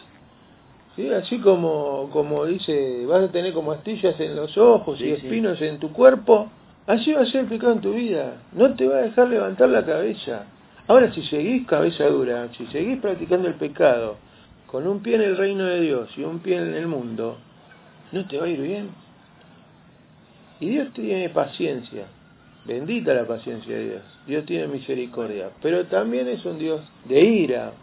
¿sí? 0.96 1.10
Así 1.12 1.40
como, 1.40 2.10
como 2.12 2.46
dice, 2.46 3.06
vas 3.06 3.24
a 3.24 3.32
tener 3.32 3.54
como 3.54 3.72
astillas 3.72 4.20
en 4.20 4.36
los 4.36 4.58
ojos 4.58 5.00
y 5.00 5.12
espinos 5.12 5.62
en 5.62 5.80
tu 5.80 5.94
cuerpo, 5.94 6.50
así 6.88 7.14
va 7.14 7.22
a 7.22 7.26
ser 7.26 7.42
el 7.42 7.48
pecado 7.48 7.74
en 7.74 7.82
tu 7.82 7.94
vida. 7.94 8.42
No 8.54 8.76
te 8.76 8.88
va 8.88 8.98
a 8.98 9.02
dejar 9.02 9.30
levantar 9.30 9.70
la 9.70 9.86
cabeza. 9.86 10.46
Ahora, 10.88 11.14
si 11.14 11.22
seguís 11.24 11.68
cabeza 11.68 12.08
dura, 12.08 12.50
si 12.58 12.66
seguís 12.68 13.00
practicando 13.00 13.48
el 13.48 13.54
pecado, 13.56 14.18
con 14.66 14.88
un 14.88 15.02
pie 15.02 15.16
en 15.16 15.22
el 15.22 15.38
reino 15.38 15.66
de 15.66 15.82
Dios 15.82 16.10
y 16.18 16.24
un 16.24 16.40
pie 16.40 16.58
en 16.58 16.74
el 16.74 16.88
mundo, 16.88 17.38
no 18.12 18.28
te 18.28 18.38
va 18.38 18.46
a 18.46 18.50
ir 18.50 18.62
bien. 18.62 18.90
Y 20.60 20.70
Dios 20.70 20.92
tiene 20.94 21.30
paciencia. 21.30 22.08
Bendita 22.66 23.14
la 23.14 23.26
paciencia 23.26 23.76
de 23.76 23.90
Dios. 23.90 24.02
Dios 24.28 24.46
tiene 24.46 24.68
misericordia. 24.68 25.50
Pero 25.62 25.86
también 25.86 26.28
es 26.28 26.46
un 26.46 26.60
Dios 26.60 26.82
de 27.06 27.22
ira. 27.22 27.74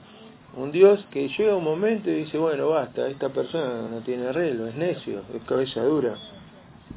Un 0.57 0.73
Dios 0.73 1.05
que 1.11 1.29
llega 1.29 1.57
un 1.57 1.65
momento 1.65 2.11
y 2.11 2.15
dice, 2.15 2.39
bueno, 2.39 2.71
basta, 2.71 3.09
esta 3.09 3.29
persona 3.29 3.89
no 3.91 3.99
tiene 4.01 4.29
arreglo, 4.29 4.67
es 4.67 4.75
necio, 4.75 5.21
es 5.35 5.43
cabeza 5.43 5.83
dura. 5.83 6.15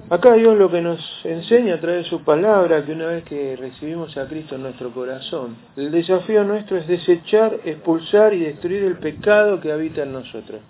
Acá 0.09 0.33
Dios 0.33 0.57
lo 0.57 0.71
que 0.71 0.81
nos 0.81 0.99
enseña 1.23 1.75
a 1.75 1.79
través 1.79 2.05
de 2.05 2.09
su 2.09 2.23
palabra, 2.23 2.85
que 2.85 2.93
una 2.93 3.07
vez 3.07 3.23
que 3.25 3.55
recibimos 3.55 4.15
a 4.17 4.27
Cristo 4.27 4.55
en 4.55 4.63
nuestro 4.63 4.91
corazón, 4.91 5.57
el 5.75 5.91
desafío 5.91 6.43
nuestro 6.43 6.77
es 6.77 6.87
desechar, 6.87 7.59
expulsar 7.65 8.33
y 8.33 8.39
destruir 8.39 8.83
el 8.83 8.97
pecado 8.97 9.59
que 9.59 9.71
habita 9.71 10.03
en 10.03 10.13
nosotros. 10.13 10.61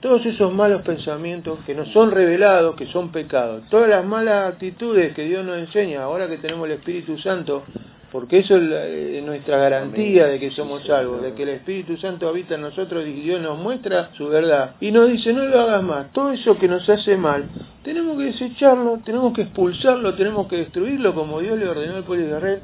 Todos 0.00 0.26
esos 0.26 0.52
malos 0.52 0.82
pensamientos 0.82 1.58
que 1.66 1.74
nos 1.74 1.88
son 1.88 2.10
revelados, 2.10 2.76
que 2.76 2.86
son 2.86 3.10
pecados, 3.10 3.62
todas 3.70 3.88
las 3.88 4.04
malas 4.04 4.52
actitudes 4.52 5.14
que 5.14 5.24
Dios 5.24 5.44
nos 5.44 5.58
enseña, 5.58 6.02
ahora 6.02 6.28
que 6.28 6.36
tenemos 6.36 6.66
el 6.66 6.72
Espíritu 6.72 7.16
Santo, 7.18 7.64
porque 8.12 8.38
eso 8.38 8.56
es 8.56 8.62
eh, 8.70 9.22
nuestra 9.24 9.58
garantía 9.58 10.26
de 10.26 10.38
que 10.38 10.50
somos 10.50 10.84
salvos, 10.84 11.22
de 11.22 11.32
que 11.32 11.42
el 11.42 11.48
Espíritu 11.50 11.96
Santo 11.96 12.28
habita 12.28 12.54
en 12.54 12.62
nosotros 12.62 13.06
y 13.06 13.12
Dios 13.12 13.40
nos 13.40 13.58
muestra 13.58 14.10
su 14.16 14.28
verdad. 14.28 14.76
Y 14.80 14.90
nos 14.90 15.08
dice, 15.08 15.32
no 15.32 15.44
lo 15.44 15.60
hagas 15.60 15.82
más. 15.82 16.12
Todo 16.12 16.32
eso 16.32 16.56
que 16.58 16.68
nos 16.68 16.88
hace 16.88 17.16
mal, 17.16 17.46
tenemos 17.82 18.16
que 18.18 18.24
desecharlo, 18.24 19.00
tenemos 19.04 19.32
que 19.34 19.42
expulsarlo, 19.42 20.14
tenemos 20.14 20.46
que 20.46 20.56
destruirlo 20.56 21.14
como 21.14 21.40
Dios 21.40 21.58
le 21.58 21.68
ordenó 21.68 21.96
al 21.96 22.04
pueblo 22.04 22.26
de 22.26 22.36
Israel. 22.36 22.60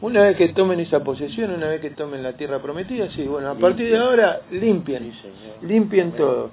Una 0.00 0.22
vez 0.22 0.36
que 0.36 0.48
tomen 0.50 0.80
esa 0.80 1.02
posesión, 1.02 1.50
una 1.50 1.68
vez 1.68 1.80
que 1.80 1.90
tomen 1.90 2.22
la 2.22 2.34
tierra 2.34 2.60
prometida, 2.60 3.08
sí, 3.10 3.22
bueno, 3.22 3.50
a 3.50 3.54
partir 3.54 3.90
de 3.90 3.96
ahora 3.96 4.40
limpien, 4.50 5.12
limpien 5.62 6.12
todo. 6.12 6.50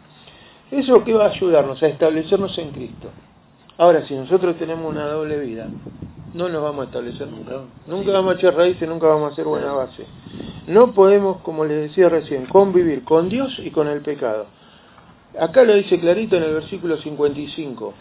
Eso 0.71 1.03
que 1.03 1.13
va 1.13 1.25
a 1.25 1.29
ayudarnos 1.29 1.83
a 1.83 1.87
establecernos 1.87 2.57
en 2.57 2.71
Cristo. 2.71 3.09
Ahora, 3.77 4.05
si 4.07 4.15
nosotros 4.15 4.57
tenemos 4.57 4.89
una 4.89 5.05
doble 5.07 5.39
vida, 5.39 5.67
no 6.33 6.47
nos 6.47 6.63
vamos 6.63 6.83
a 6.83 6.87
establecer 6.87 7.27
nunca. 7.27 7.61
Nunca 7.87 8.11
vamos 8.11 8.35
a 8.35 8.37
echar 8.37 8.55
raíces, 8.55 8.87
nunca 8.87 9.07
vamos 9.07 9.29
a 9.29 9.33
hacer 9.33 9.45
buena 9.45 9.73
base. 9.73 10.05
No 10.67 10.93
podemos, 10.93 11.41
como 11.41 11.65
les 11.65 11.89
decía 11.89 12.07
recién, 12.07 12.45
convivir 12.45 13.03
con 13.03 13.27
Dios 13.27 13.59
y 13.59 13.71
con 13.71 13.87
el 13.87 14.01
pecado. 14.01 14.45
Acá 15.37 15.63
lo 15.63 15.75
dice 15.75 15.99
clarito 15.99 16.37
en 16.37 16.43
el 16.43 16.53
versículo 16.53 16.97
55. 16.97 17.93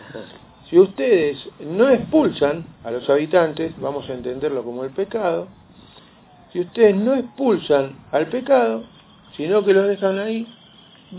Si 0.68 0.78
ustedes 0.78 1.38
no 1.60 1.88
expulsan 1.88 2.64
a 2.84 2.92
los 2.92 3.08
habitantes, 3.10 3.72
vamos 3.80 4.08
a 4.08 4.14
entenderlo 4.14 4.62
como 4.62 4.84
el 4.84 4.90
pecado, 4.90 5.48
si 6.52 6.60
ustedes 6.60 6.94
no 6.94 7.14
expulsan 7.14 7.96
al 8.12 8.26
pecado, 8.26 8.84
sino 9.36 9.64
que 9.64 9.72
los 9.72 9.88
dejan 9.88 10.18
ahí, 10.18 10.46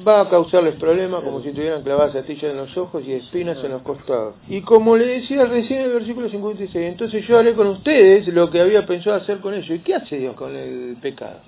va 0.07 0.21
a 0.21 0.29
causarles 0.29 0.75
problemas 0.75 1.23
como 1.23 1.41
si 1.41 1.51
tuvieran 1.51 1.83
clavadas 1.83 2.15
astillas 2.15 2.51
en 2.51 2.57
los 2.57 2.75
ojos 2.77 3.03
y 3.05 3.13
espinas 3.13 3.61
en 3.63 3.71
los 3.71 3.81
costados. 3.81 4.35
Y 4.47 4.61
como 4.61 4.95
le 4.95 5.05
decía 5.05 5.45
recién 5.45 5.81
en 5.81 5.87
el 5.87 5.93
versículo 5.93 6.29
56, 6.29 6.75
entonces 6.75 7.27
yo 7.27 7.37
haré 7.37 7.53
con 7.53 7.67
ustedes 7.67 8.27
lo 8.29 8.49
que 8.49 8.61
había 8.61 8.85
pensado 8.85 9.17
hacer 9.17 9.39
con 9.39 9.53
ellos. 9.53 9.69
¿Y 9.69 9.79
qué 9.79 9.95
hace 9.95 10.17
Dios 10.17 10.35
con 10.35 10.55
el 10.55 10.97
pecado? 11.01 11.39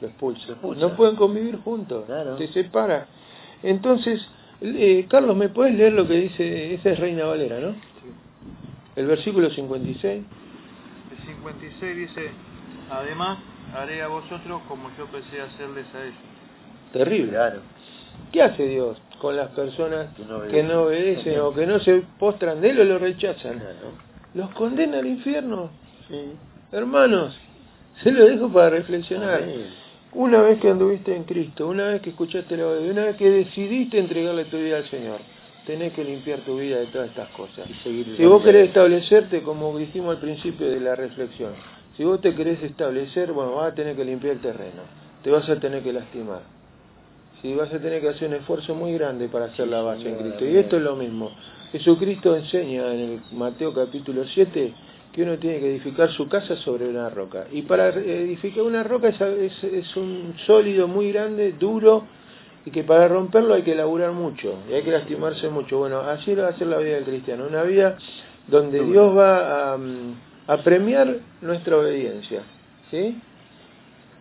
Lo 0.00 0.08
expulsa. 0.08 0.56
No 0.62 0.96
pueden 0.96 1.16
convivir 1.16 1.58
juntos, 1.58 2.04
se 2.38 2.48
separa. 2.48 3.08
Entonces, 3.62 4.24
eh, 4.60 5.06
Carlos, 5.08 5.36
¿me 5.36 5.48
puedes 5.48 5.74
leer 5.74 5.92
lo 5.92 6.06
que 6.06 6.14
dice? 6.14 6.74
Esa 6.74 6.90
es 6.90 7.00
Reina 7.00 7.24
Valera, 7.24 7.58
¿no? 7.58 7.74
El 8.94 9.06
versículo 9.06 9.50
56. 9.50 10.24
El 11.10 11.26
56 11.26 11.96
dice, 11.96 12.30
además 12.90 13.38
haré 13.74 14.02
a 14.02 14.08
vosotros 14.08 14.62
como 14.68 14.88
yo 14.96 15.06
pensé 15.06 15.40
hacerles 15.40 15.86
a 15.94 16.02
ellos. 16.04 16.28
Terrible. 16.92 17.32
Claro. 17.32 17.60
¿Qué 18.32 18.42
hace 18.42 18.66
Dios 18.66 19.00
con 19.20 19.36
las 19.36 19.48
personas 19.50 20.08
que 20.50 20.62
no 20.62 20.82
obedecen, 20.82 21.40
o 21.40 21.52
que 21.52 21.66
no 21.66 21.80
se 21.80 22.02
postran 22.18 22.60
de 22.60 22.70
él 22.70 22.80
o 22.80 22.84
lo 22.84 22.98
rechazan? 22.98 23.62
Los 24.34 24.50
condena 24.50 24.98
al 24.98 25.06
infierno. 25.06 25.70
Hermanos, 26.70 27.38
se 28.02 28.12
lo 28.12 28.26
dejo 28.26 28.48
para 28.52 28.70
reflexionar. 28.70 29.42
Una 30.12 30.40
vez 30.42 30.60
que 30.60 30.70
anduviste 30.70 31.14
en 31.14 31.24
Cristo, 31.24 31.68
una 31.68 31.88
vez 31.88 32.00
que 32.00 32.10
escuchaste 32.10 32.56
la 32.56 32.64
voz, 32.64 32.80
una 32.80 33.04
vez 33.04 33.16
que 33.16 33.30
decidiste 33.30 33.98
entregarle 33.98 34.44
tu 34.46 34.56
vida 34.56 34.78
al 34.78 34.88
Señor, 34.88 35.18
tenés 35.66 35.92
que 35.92 36.02
limpiar 36.02 36.40
tu 36.40 36.58
vida 36.58 36.78
de 36.78 36.86
todas 36.86 37.10
estas 37.10 37.28
cosas. 37.30 37.68
Si 37.82 38.24
vos 38.24 38.42
querés 38.42 38.68
establecerte, 38.68 39.42
como 39.42 39.76
dijimos 39.76 40.16
al 40.16 40.20
principio 40.20 40.68
de 40.68 40.80
la 40.80 40.94
reflexión, 40.94 41.52
si 41.96 42.04
vos 42.04 42.20
te 42.20 42.34
querés 42.34 42.62
establecer, 42.62 43.32
bueno, 43.32 43.56
vas 43.56 43.72
a 43.72 43.74
tener 43.74 43.96
que 43.96 44.04
limpiar 44.04 44.34
el 44.34 44.40
terreno, 44.40 44.82
te 45.22 45.30
vas 45.30 45.48
a 45.48 45.60
tener 45.60 45.82
que 45.82 45.92
lastimar, 45.92 46.40
si 47.42 47.54
vas 47.54 47.72
a 47.72 47.78
tener 47.78 48.00
que 48.00 48.08
hacer 48.08 48.28
un 48.28 48.34
esfuerzo 48.34 48.74
muy 48.74 48.92
grande 48.94 49.28
para 49.28 49.46
hacer 49.46 49.68
la 49.68 49.82
base 49.82 50.08
en 50.08 50.16
Cristo. 50.16 50.44
Y 50.44 50.56
esto 50.56 50.76
es 50.76 50.82
lo 50.82 50.96
mismo. 50.96 51.30
Jesucristo 51.72 52.34
enseña 52.34 52.92
en 52.94 53.00
el 53.00 53.20
Mateo 53.32 53.74
capítulo 53.74 54.24
7 54.26 54.74
que 55.12 55.22
uno 55.22 55.38
tiene 55.38 55.60
que 55.60 55.68
edificar 55.70 56.10
su 56.10 56.28
casa 56.28 56.56
sobre 56.56 56.88
una 56.88 57.08
roca. 57.10 57.46
Y 57.52 57.62
para 57.62 57.88
edificar 57.88 58.62
una 58.62 58.82
roca 58.82 59.08
es, 59.08 59.64
es, 59.64 59.96
un 59.96 60.34
sólido 60.46 60.86
muy 60.86 61.12
grande, 61.12 61.52
duro, 61.58 62.04
y 62.64 62.70
que 62.70 62.84
para 62.84 63.08
romperlo 63.08 63.54
hay 63.54 63.62
que 63.62 63.74
laburar 63.74 64.12
mucho, 64.12 64.58
y 64.70 64.74
hay 64.74 64.82
que 64.82 64.90
lastimarse 64.90 65.48
mucho. 65.48 65.78
Bueno, 65.78 66.00
así 66.00 66.34
va 66.34 66.48
a 66.48 66.58
ser 66.58 66.68
la 66.68 66.78
vida 66.78 66.96
del 66.96 67.04
cristiano, 67.04 67.46
una 67.48 67.62
vida 67.62 67.96
donde 68.46 68.82
Dios 68.84 69.16
va 69.16 69.74
a, 69.74 69.78
a 70.46 70.56
premiar 70.58 71.16
nuestra 71.40 71.78
obediencia. 71.78 72.42
¿sí? 72.90 73.20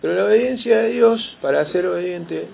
Pero 0.02 0.14
la 0.14 0.26
obediencia 0.26 0.80
de 0.80 0.90
Dios, 0.90 1.38
para 1.42 1.66
ser 1.72 1.88
obediente, 1.88 2.48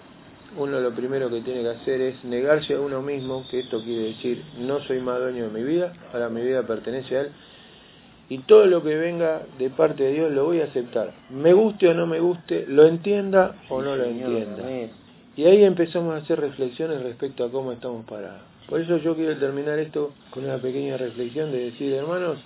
uno 0.57 0.79
lo 0.79 0.91
primero 0.91 1.29
que 1.29 1.41
tiene 1.41 1.61
que 1.61 1.69
hacer 1.69 2.01
es 2.01 2.23
negarse 2.23 2.75
a 2.75 2.81
uno 2.81 3.01
mismo, 3.01 3.45
que 3.49 3.59
esto 3.59 3.81
quiere 3.83 4.09
decir, 4.09 4.43
no 4.59 4.79
soy 4.81 4.99
más 4.99 5.19
dueño 5.19 5.45
de 5.45 5.49
mi 5.49 5.63
vida, 5.63 5.93
ahora 6.13 6.29
mi 6.29 6.41
vida 6.41 6.65
pertenece 6.65 7.17
a 7.17 7.21
Él, 7.21 7.27
y 8.29 8.39
todo 8.39 8.65
lo 8.65 8.81
que 8.83 8.95
venga 8.95 9.43
de 9.59 9.69
parte 9.69 10.03
de 10.03 10.13
Dios 10.13 10.31
lo 10.31 10.45
voy 10.45 10.61
a 10.61 10.65
aceptar. 10.65 11.13
Me 11.29 11.53
guste 11.53 11.89
o 11.89 11.93
no 11.93 12.07
me 12.07 12.19
guste, 12.19 12.65
lo 12.67 12.85
entienda 12.85 13.55
o 13.69 13.81
no 13.81 13.95
lo 13.95 14.05
entienda. 14.05 14.63
Y 15.35 15.45
ahí 15.45 15.63
empezamos 15.63 16.13
a 16.13 16.17
hacer 16.17 16.39
reflexiones 16.39 17.01
respecto 17.01 17.43
a 17.43 17.51
cómo 17.51 17.71
estamos 17.71 18.05
parados. 18.05 18.41
Por 18.67 18.79
eso 18.79 18.97
yo 18.97 19.15
quiero 19.15 19.37
terminar 19.37 19.77
esto 19.79 20.13
con 20.29 20.45
una 20.45 20.57
pequeña 20.57 20.97
reflexión 20.97 21.51
de 21.51 21.65
decir, 21.65 21.93
hermanos, 21.93 22.39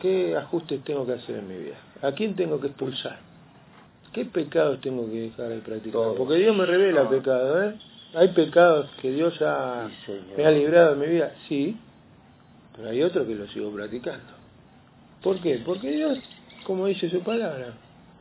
¿qué 0.00 0.36
ajustes 0.36 0.82
tengo 0.84 1.06
que 1.06 1.12
hacer 1.12 1.36
en 1.38 1.48
mi 1.48 1.56
vida? 1.56 1.76
¿A 2.02 2.12
quién 2.12 2.34
tengo 2.36 2.60
que 2.60 2.68
expulsar? 2.68 3.31
¿Qué 4.12 4.26
pecados 4.26 4.80
tengo 4.80 5.06
que 5.10 5.20
dejar 5.22 5.48
de 5.48 5.58
practicar? 5.58 6.02
Porque 6.16 6.34
Dios 6.36 6.54
me 6.54 6.66
revela 6.66 7.08
pecados, 7.08 7.64
¿eh? 7.64 7.78
¿Hay 8.14 8.28
pecados 8.28 8.90
que 9.00 9.10
Dios 9.10 9.38
ya 9.38 9.88
me 10.36 10.44
ha 10.44 10.50
librado 10.50 10.94
de 10.94 11.06
mi 11.06 11.12
vida? 11.14 11.32
Sí, 11.48 11.76
pero 12.76 12.90
hay 12.90 13.02
otros 13.02 13.26
que 13.26 13.34
los 13.34 13.50
sigo 13.52 13.70
practicando. 13.72 14.24
¿Por 15.22 15.40
qué? 15.40 15.62
Porque 15.64 15.90
Dios, 15.92 16.18
como 16.64 16.86
dice 16.86 17.08
su 17.08 17.20
palabra, 17.20 17.72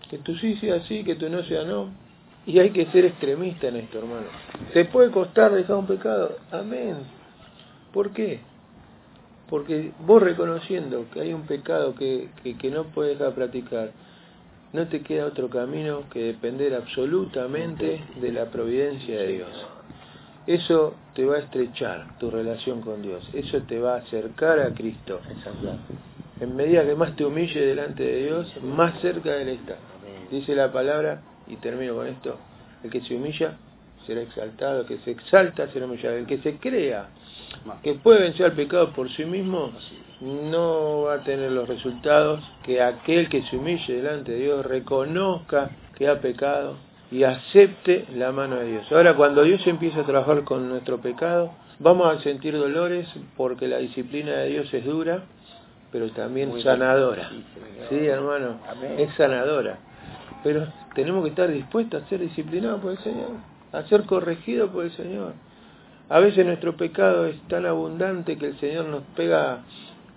que 0.10 0.19
tú 0.19 0.36
sí 0.36 0.55
sea 0.57 0.81
sí, 0.86 1.03
que 1.03 1.15
tú 1.15 1.29
no 1.29 1.43
sea 1.43 1.65
no. 1.65 1.89
Y 2.45 2.57
hay 2.60 2.69
que 2.71 2.86
ser 2.88 3.05
extremista 3.05 3.67
en 3.67 3.77
esto, 3.77 4.00
hermano. 4.00 4.27
¿Se 4.74 4.86
puede 4.86 5.12
costar 5.12 5.51
dejar 5.51 5.75
un 5.75 5.88
pecado? 5.88 6.38
Amén. 6.51 6.98
¿Por 7.93 8.12
qué? 8.12 8.39
Porque 9.50 9.91
vos 10.05 10.24
reconociendo 10.24 11.05
que 11.13 11.19
hay 11.19 11.33
un 11.33 11.43
pecado 11.43 11.95
que, 11.95 12.29
que, 12.41 12.57
que 12.57 12.71
no 12.71 12.86
puedes 12.86 13.17
dejar 13.17 13.33
de 13.33 13.36
practicar, 13.36 13.91
no 14.73 14.87
te 14.87 15.01
queda 15.01 15.25
otro 15.25 15.49
camino 15.49 16.03
que 16.09 16.19
depender 16.19 16.73
absolutamente 16.73 18.01
de 18.21 18.31
la 18.31 18.45
providencia 18.45 19.19
de 19.19 19.27
Dios. 19.27 19.67
Eso 20.47 20.95
te 21.13 21.25
va 21.25 21.35
a 21.35 21.39
estrechar 21.39 22.17
tu 22.17 22.31
relación 22.31 22.81
con 22.81 23.01
Dios, 23.01 23.29
eso 23.33 23.61
te 23.63 23.79
va 23.79 23.95
a 23.95 23.99
acercar 23.99 24.59
a 24.59 24.73
Cristo. 24.73 25.19
En 26.39 26.55
medida 26.55 26.85
que 26.85 26.95
más 26.95 27.15
te 27.15 27.25
humille 27.25 27.61
delante 27.61 28.03
de 28.03 28.23
Dios, 28.23 28.63
más 28.63 28.99
cerca 29.01 29.31
de 29.33 29.43
Él 29.43 29.49
está. 29.49 29.75
Dice 30.31 30.55
la 30.55 30.71
palabra, 30.71 31.21
y 31.47 31.57
termino 31.57 31.95
con 31.95 32.07
esto, 32.07 32.37
el 32.83 32.89
que 32.89 33.01
se 33.01 33.15
humilla 33.15 33.57
será 34.07 34.21
exaltado, 34.21 34.81
el 34.81 34.87
que 34.87 34.97
se 34.99 35.11
exalta 35.11 35.67
será 35.67 35.85
humillado, 35.85 36.15
el 36.15 36.25
que 36.25 36.39
se 36.39 36.57
crea 36.57 37.09
que 37.84 37.94
puede 37.96 38.22
vencer 38.22 38.48
al 38.48 38.53
pecado 38.53 38.91
por 38.94 39.10
sí 39.12 39.25
mismo, 39.25 39.72
no 40.22 41.03
va 41.03 41.15
a 41.15 41.24
tener 41.24 41.51
los 41.51 41.68
resultados 41.68 42.44
que 42.63 42.82
aquel 42.82 43.30
que 43.30 43.41
se 43.44 43.58
humille 43.58 43.96
delante 43.96 44.34
de 44.34 44.39
Dios 44.39 44.65
reconozca 44.65 45.72
que 45.96 46.08
ha 46.08 46.22
pecado 46.22 46.77
y 47.12 47.24
acepte 47.24 48.06
la 48.15 48.32
mano 48.32 48.58
de 48.58 48.68
Dios. 48.68 48.91
Ahora, 48.91 49.15
cuando 49.15 49.44
Dios 49.44 49.65
empieza 49.68 50.01
a 50.01 50.06
trabajar 50.06 50.44
con 50.44 50.70
nuestro 50.70 51.01
pecado, 51.01 51.51
vamos 51.80 52.15
a 52.15 52.22
sentir 52.22 52.58
dolores 52.58 53.08
porque 53.36 53.68
la 53.68 53.77
disciplina 53.77 54.32
de 54.32 54.50
Dios 54.50 54.74
es 54.74 54.86
dura, 54.86 55.24
pero 55.91 56.10
también 56.12 56.62
sanadora. 56.62 57.30
Sí, 57.89 58.06
hermano, 58.06 58.60
es 58.98 59.13
sanadora. 59.15 59.80
Pero 60.44 60.68
tenemos 60.96 61.24
que 61.24 61.30
estar 61.30 61.51
dispuestos 61.51 62.01
a 62.01 62.08
ser 62.08 62.22
disciplinados 62.22 62.82
por 62.82 62.91
el 62.91 63.00
Señor, 63.00 63.32
a 63.74 63.84
ser 63.84 64.03
corregidos 64.06 64.70
por 64.70 64.86
el 64.86 64.91
Señor. 64.91 65.34
A 66.12 66.20
veces 66.20 66.46
nuestro 66.46 66.75
pecado 66.75 67.25
es 67.25 67.38
tan 67.48 67.65
abundante 67.65 68.38
que 68.38 68.48
el 68.48 68.60
Señor 68.60 68.84
nos 68.88 69.01
pega 69.15 69.60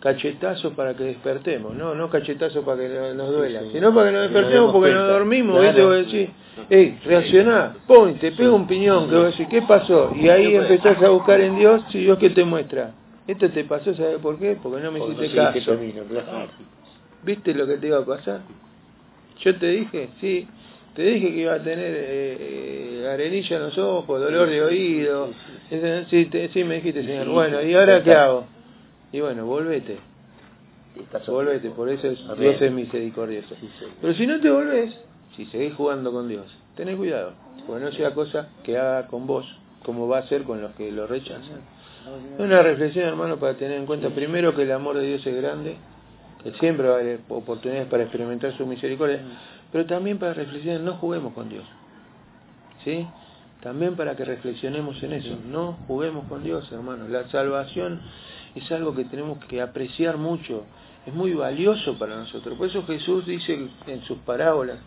cachetazo 0.01 0.73
para 0.73 0.95
que 0.95 1.05
despertemos, 1.05 1.73
no, 1.73 1.95
no 1.95 2.11
cachetazo 2.11 2.63
para 2.63 2.81
que 2.83 3.15
nos 3.15 3.33
duela, 3.33 3.61
sino 3.73 3.95
para 3.95 4.09
que 4.09 4.13
nos 4.17 4.23
despertemos 4.23 4.73
porque 4.73 4.93
no 4.93 5.07
dormimos, 5.07 5.63
¿viste? 5.63 5.85
Vos 5.85 5.95
decís, 5.95 6.31
hey, 6.69 6.99
reaccioná, 7.05 7.77
pum, 7.87 8.13
te 8.15 8.33
pega 8.33 8.51
un 8.51 8.67
piñón, 8.67 9.09
que 9.09 9.15
vos 9.15 9.27
decís, 9.27 9.47
¿qué 9.49 9.63
pasó? 9.63 10.13
Y 10.17 10.29
ahí 10.29 10.57
empezás 10.57 11.01
a 11.01 11.11
buscar 11.11 11.41
en 11.41 11.57
Dios, 11.57 11.83
y 11.95 12.01
Dios 12.01 12.19
que 12.19 12.31
te 12.31 12.45
muestra. 12.45 12.91
Esto 13.29 13.49
te 13.51 13.63
pasó, 13.63 13.95
¿sabes 13.95 14.19
por 14.19 14.37
qué? 14.41 14.59
Porque 14.61 14.83
no 14.83 14.91
me 14.91 14.99
hiciste 14.99 15.33
caso. 15.33 15.79
¿Viste 17.23 17.55
lo 17.55 17.69
que 17.69 17.77
te 17.77 17.87
iba 17.87 17.99
a 17.99 18.05
pasar? 18.05 18.41
Yo 19.39 19.57
te 19.57 19.69
dije, 19.69 20.09
sí, 20.21 20.49
te 20.95 21.03
dije 21.03 21.33
que 21.33 21.41
iba 21.41 21.55
a 21.55 21.63
tener 21.63 21.95
eh, 21.97 22.37
eh, 22.41 23.09
arenilla 23.13 23.57
en 23.57 23.63
los 23.65 23.79
ojos, 23.79 24.21
dolor 24.21 24.49
de 24.49 24.63
oído. 24.63 25.31
Sí, 25.71 26.29
sí, 26.53 26.65
me 26.65 26.77
dijiste, 26.77 27.05
señor. 27.05 27.29
Bueno, 27.29 27.63
¿y 27.63 27.75
ahora 27.75 28.03
qué 28.03 28.15
hago? 28.15 28.47
Y 29.13 29.21
bueno, 29.21 29.47
volvete. 29.47 29.99
Volvete, 31.27 31.71
por 31.71 31.89
eso 31.89 32.09
Dios 32.37 32.63
es 32.63 32.73
misericordioso. 32.73 33.57
Pero 34.01 34.15
si 34.15 34.27
no 34.27 34.41
te 34.41 34.51
volvés, 34.51 34.95
si 35.37 35.47
seguís 35.47 35.75
jugando 35.75 36.13
con 36.13 36.29
Dios, 36.29 36.47
tenés 36.77 36.97
cuidado, 36.97 37.33
porque 37.67 37.85
no 37.85 37.93
sea 37.93 38.15
cosa 38.15 38.49
que 38.63 38.79
haga 38.79 39.09
con 39.09 39.27
vos 39.27 39.47
como 39.85 40.09
va 40.09 40.19
a 40.19 40.29
ser 40.29 40.43
con 40.43 40.61
los 40.61 40.73
que 40.73 40.91
lo 40.91 41.07
rechazan. 41.07 41.61
Una 42.39 42.63
reflexión, 42.63 43.07
hermano, 43.07 43.39
para 43.39 43.55
tener 43.55 43.79
en 43.79 43.87
cuenta 43.87 44.11
primero 44.11 44.55
que 44.55 44.63
el 44.63 44.73
amor 44.73 44.97
de 44.97 45.07
Dios 45.07 45.27
es 45.27 45.37
grande, 45.37 45.77
que 46.43 46.53
siempre 46.53 46.89
va 46.89 46.97
a 46.97 47.01
haber 47.01 47.21
oportunidades 47.29 47.89
para 47.89 48.03
experimentar 48.03 48.57
su 48.57 48.67
misericordia, 48.67 49.21
pero 49.75 49.87
también 49.87 50.19
para 50.21 50.35
reflexionar, 50.35 50.83
no 50.83 50.93
juguemos 50.99 51.35
con 51.35 51.49
Dios. 51.49 51.65
¿Sí? 52.85 53.09
También 53.61 53.97
para 53.97 54.15
que 54.15 54.25
reflexionemos 54.25 55.03
en 55.03 55.15
eso, 55.15 55.37
no 55.47 55.79
juguemos 55.89 56.29
con 56.29 56.45
Dios, 56.45 56.71
hermanos. 56.71 57.11
La 57.11 57.27
salvación 57.29 58.01
es 58.55 58.71
algo 58.71 58.95
que 58.95 59.05
tenemos 59.05 59.45
que 59.47 59.61
apreciar 59.61 60.17
mucho, 60.17 60.63
es 61.05 61.13
muy 61.13 61.35
valioso 61.35 61.99
para 61.99 62.15
nosotros. 62.15 62.57
Por 62.57 62.69
eso 62.69 62.87
Jesús 62.87 63.27
dice 63.27 63.69
en 63.89 64.03
sus 64.05 64.19
parábolas 64.19 64.79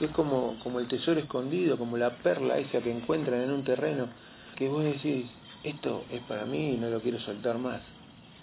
que 0.00 0.06
es 0.06 0.10
como, 0.10 0.56
como 0.64 0.80
el 0.80 0.88
tesoro 0.88 1.20
escondido, 1.20 1.78
como 1.78 1.96
la 1.96 2.16
perla 2.16 2.58
esa 2.58 2.80
que 2.80 2.90
encuentran 2.90 3.40
en 3.40 3.52
un 3.52 3.62
terreno, 3.62 4.08
que 4.56 4.68
vos 4.68 4.82
decís, 4.82 5.26
esto 5.62 6.06
es 6.10 6.22
para 6.22 6.44
mí 6.44 6.72
y 6.72 6.76
no 6.76 6.90
lo 6.90 7.00
quiero 7.00 7.20
soltar 7.20 7.58
más. 7.58 7.82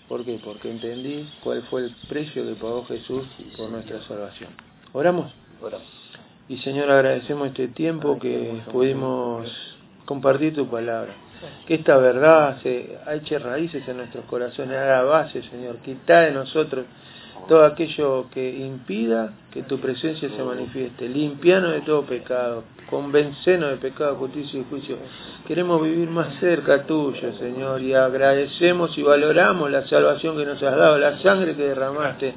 ¿Por 0.07 0.24
qué? 0.24 0.39
Porque 0.41 0.71
entendí 0.71 1.27
cuál 1.43 1.63
fue 1.63 1.81
el 1.81 1.95
precio 2.07 2.45
que 2.45 2.53
pagó 2.53 2.86
Jesús 2.86 3.25
por 3.57 3.69
nuestra 3.69 4.01
salvación. 4.03 4.51
¿Oramos? 4.93 5.40
Y 6.50 6.58
Señor, 6.60 6.89
agradecemos 6.91 7.48
este 7.48 7.68
tiempo 7.70 8.20
que 8.20 8.62
pudimos 8.72 9.48
compartir 10.06 10.53
tu 10.53 10.68
palabra. 10.68 11.13
Que 11.65 11.75
esta 11.75 11.98
verdad 11.98 12.62
se 12.62 12.98
eche 13.13 13.39
raíces 13.39 13.88
en 13.88 13.98
nuestros 13.98 14.25
corazones, 14.25 14.77
haga 14.77 15.03
base, 15.03 15.41
Señor. 15.44 15.77
Quita 15.77 16.22
de 16.22 16.32
nosotros 16.32 16.86
todo 17.48 17.65
aquello 17.65 18.27
que 18.32 18.50
impida 18.60 19.34
que 19.51 19.63
tu 19.63 19.80
presencia 19.80 20.30
se 20.30 20.44
manifieste. 20.44 21.08
Limpianos 21.10 21.72
de 21.74 21.82
todo 21.82 22.03
pecado. 22.03 22.63
Convencenos 22.89 23.72
de 23.72 23.77
pecado, 23.77 24.15
justicia 24.18 24.60
y 24.60 24.65
juicio. 24.70 24.98
Queremos 25.48 25.82
vivir 25.82 26.10
más 26.10 26.36
cerca 26.39 26.84
tuyo, 26.86 27.34
Señor, 27.34 27.82
y 27.82 27.94
agradecemos 27.94 28.98
y 28.98 29.03
valoramos 29.03 29.72
la 29.72 29.88
salvación 29.88 30.38
que 30.38 30.46
nos 30.46 30.62
has 30.62 30.75
dado, 30.75 30.98
la 30.98 31.18
sangre 31.20 31.56
que 31.56 31.63
derramaste. 31.63 32.34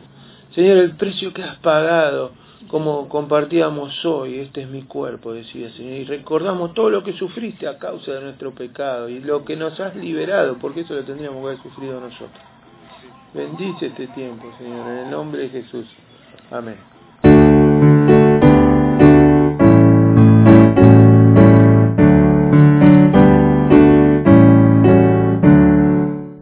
Señor, 0.55 0.79
el 0.79 0.93
precio 0.93 1.33
que 1.33 1.43
has 1.43 1.57
pagado, 1.57 2.33
como 2.69 3.09
compartíamos 3.09 4.05
hoy, 4.05 4.39
este 4.39 4.63
es 4.63 4.69
mi 4.69 4.83
cuerpo, 4.83 5.33
decía 5.33 5.71
Señor, 5.71 5.95
y 5.95 6.05
recordamos 6.05 6.75
todo 6.75 6.91
lo 6.91 7.05
que 7.05 7.13
sufriste 7.13 7.69
a 7.69 7.79
causa 7.79 8.13
de 8.13 8.21
nuestro 8.23 8.53
pecado 8.53 9.09
y 9.09 9.21
lo 9.21 9.45
que 9.45 9.57
nos 9.57 9.79
has 9.81 9.95
liberado, 9.97 10.57
porque 10.59 10.81
eso 10.81 10.95
lo 10.95 11.05
tendríamos 11.05 11.41
que 11.41 11.47
haber 11.47 11.63
sufrido 11.63 12.01
nosotros. 12.01 12.43
Bendice 13.35 13.87
este 13.87 14.07
tiempo, 14.09 14.53
Señor, 14.59 14.89
en 14.89 14.99
el 14.99 15.11
nombre 15.11 15.43
de 15.43 15.49
Jesús. 15.49 15.87
Amén. 16.51 16.77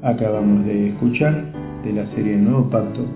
Acabamos 0.03 0.67
de 0.67 0.89
escuchar 0.91 1.53
de 1.83 1.93
la 1.95 2.07
serie 2.15 2.37
Nuevo 2.37 2.69
Pacto, 2.69 3.07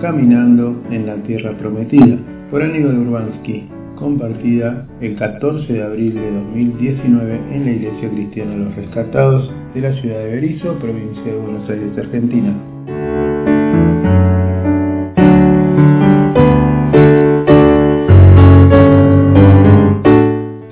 Caminando 0.00 0.82
en 0.90 1.06
la 1.06 1.16
Tierra 1.22 1.56
Prometida, 1.56 2.18
por 2.52 2.62
Aníbal 2.62 2.98
Urbansky, 2.98 3.66
compartida 3.96 4.86
el 5.00 5.16
14 5.16 5.72
de 5.72 5.82
abril 5.82 6.14
de 6.14 6.30
2019 6.32 7.40
en 7.50 7.64
la 7.64 7.70
Iglesia 7.72 8.10
Cristiana 8.10 8.50
de 8.50 8.58
los 8.58 8.76
Rescatados 8.76 9.50
de 9.72 9.80
la 9.80 9.94
ciudad 9.94 10.18
de 10.18 10.32
Berizo, 10.32 10.74
provincia 10.74 11.24
de 11.24 11.38
Buenos 11.38 11.70
Aires, 11.70 11.96
Argentina. 11.96 12.54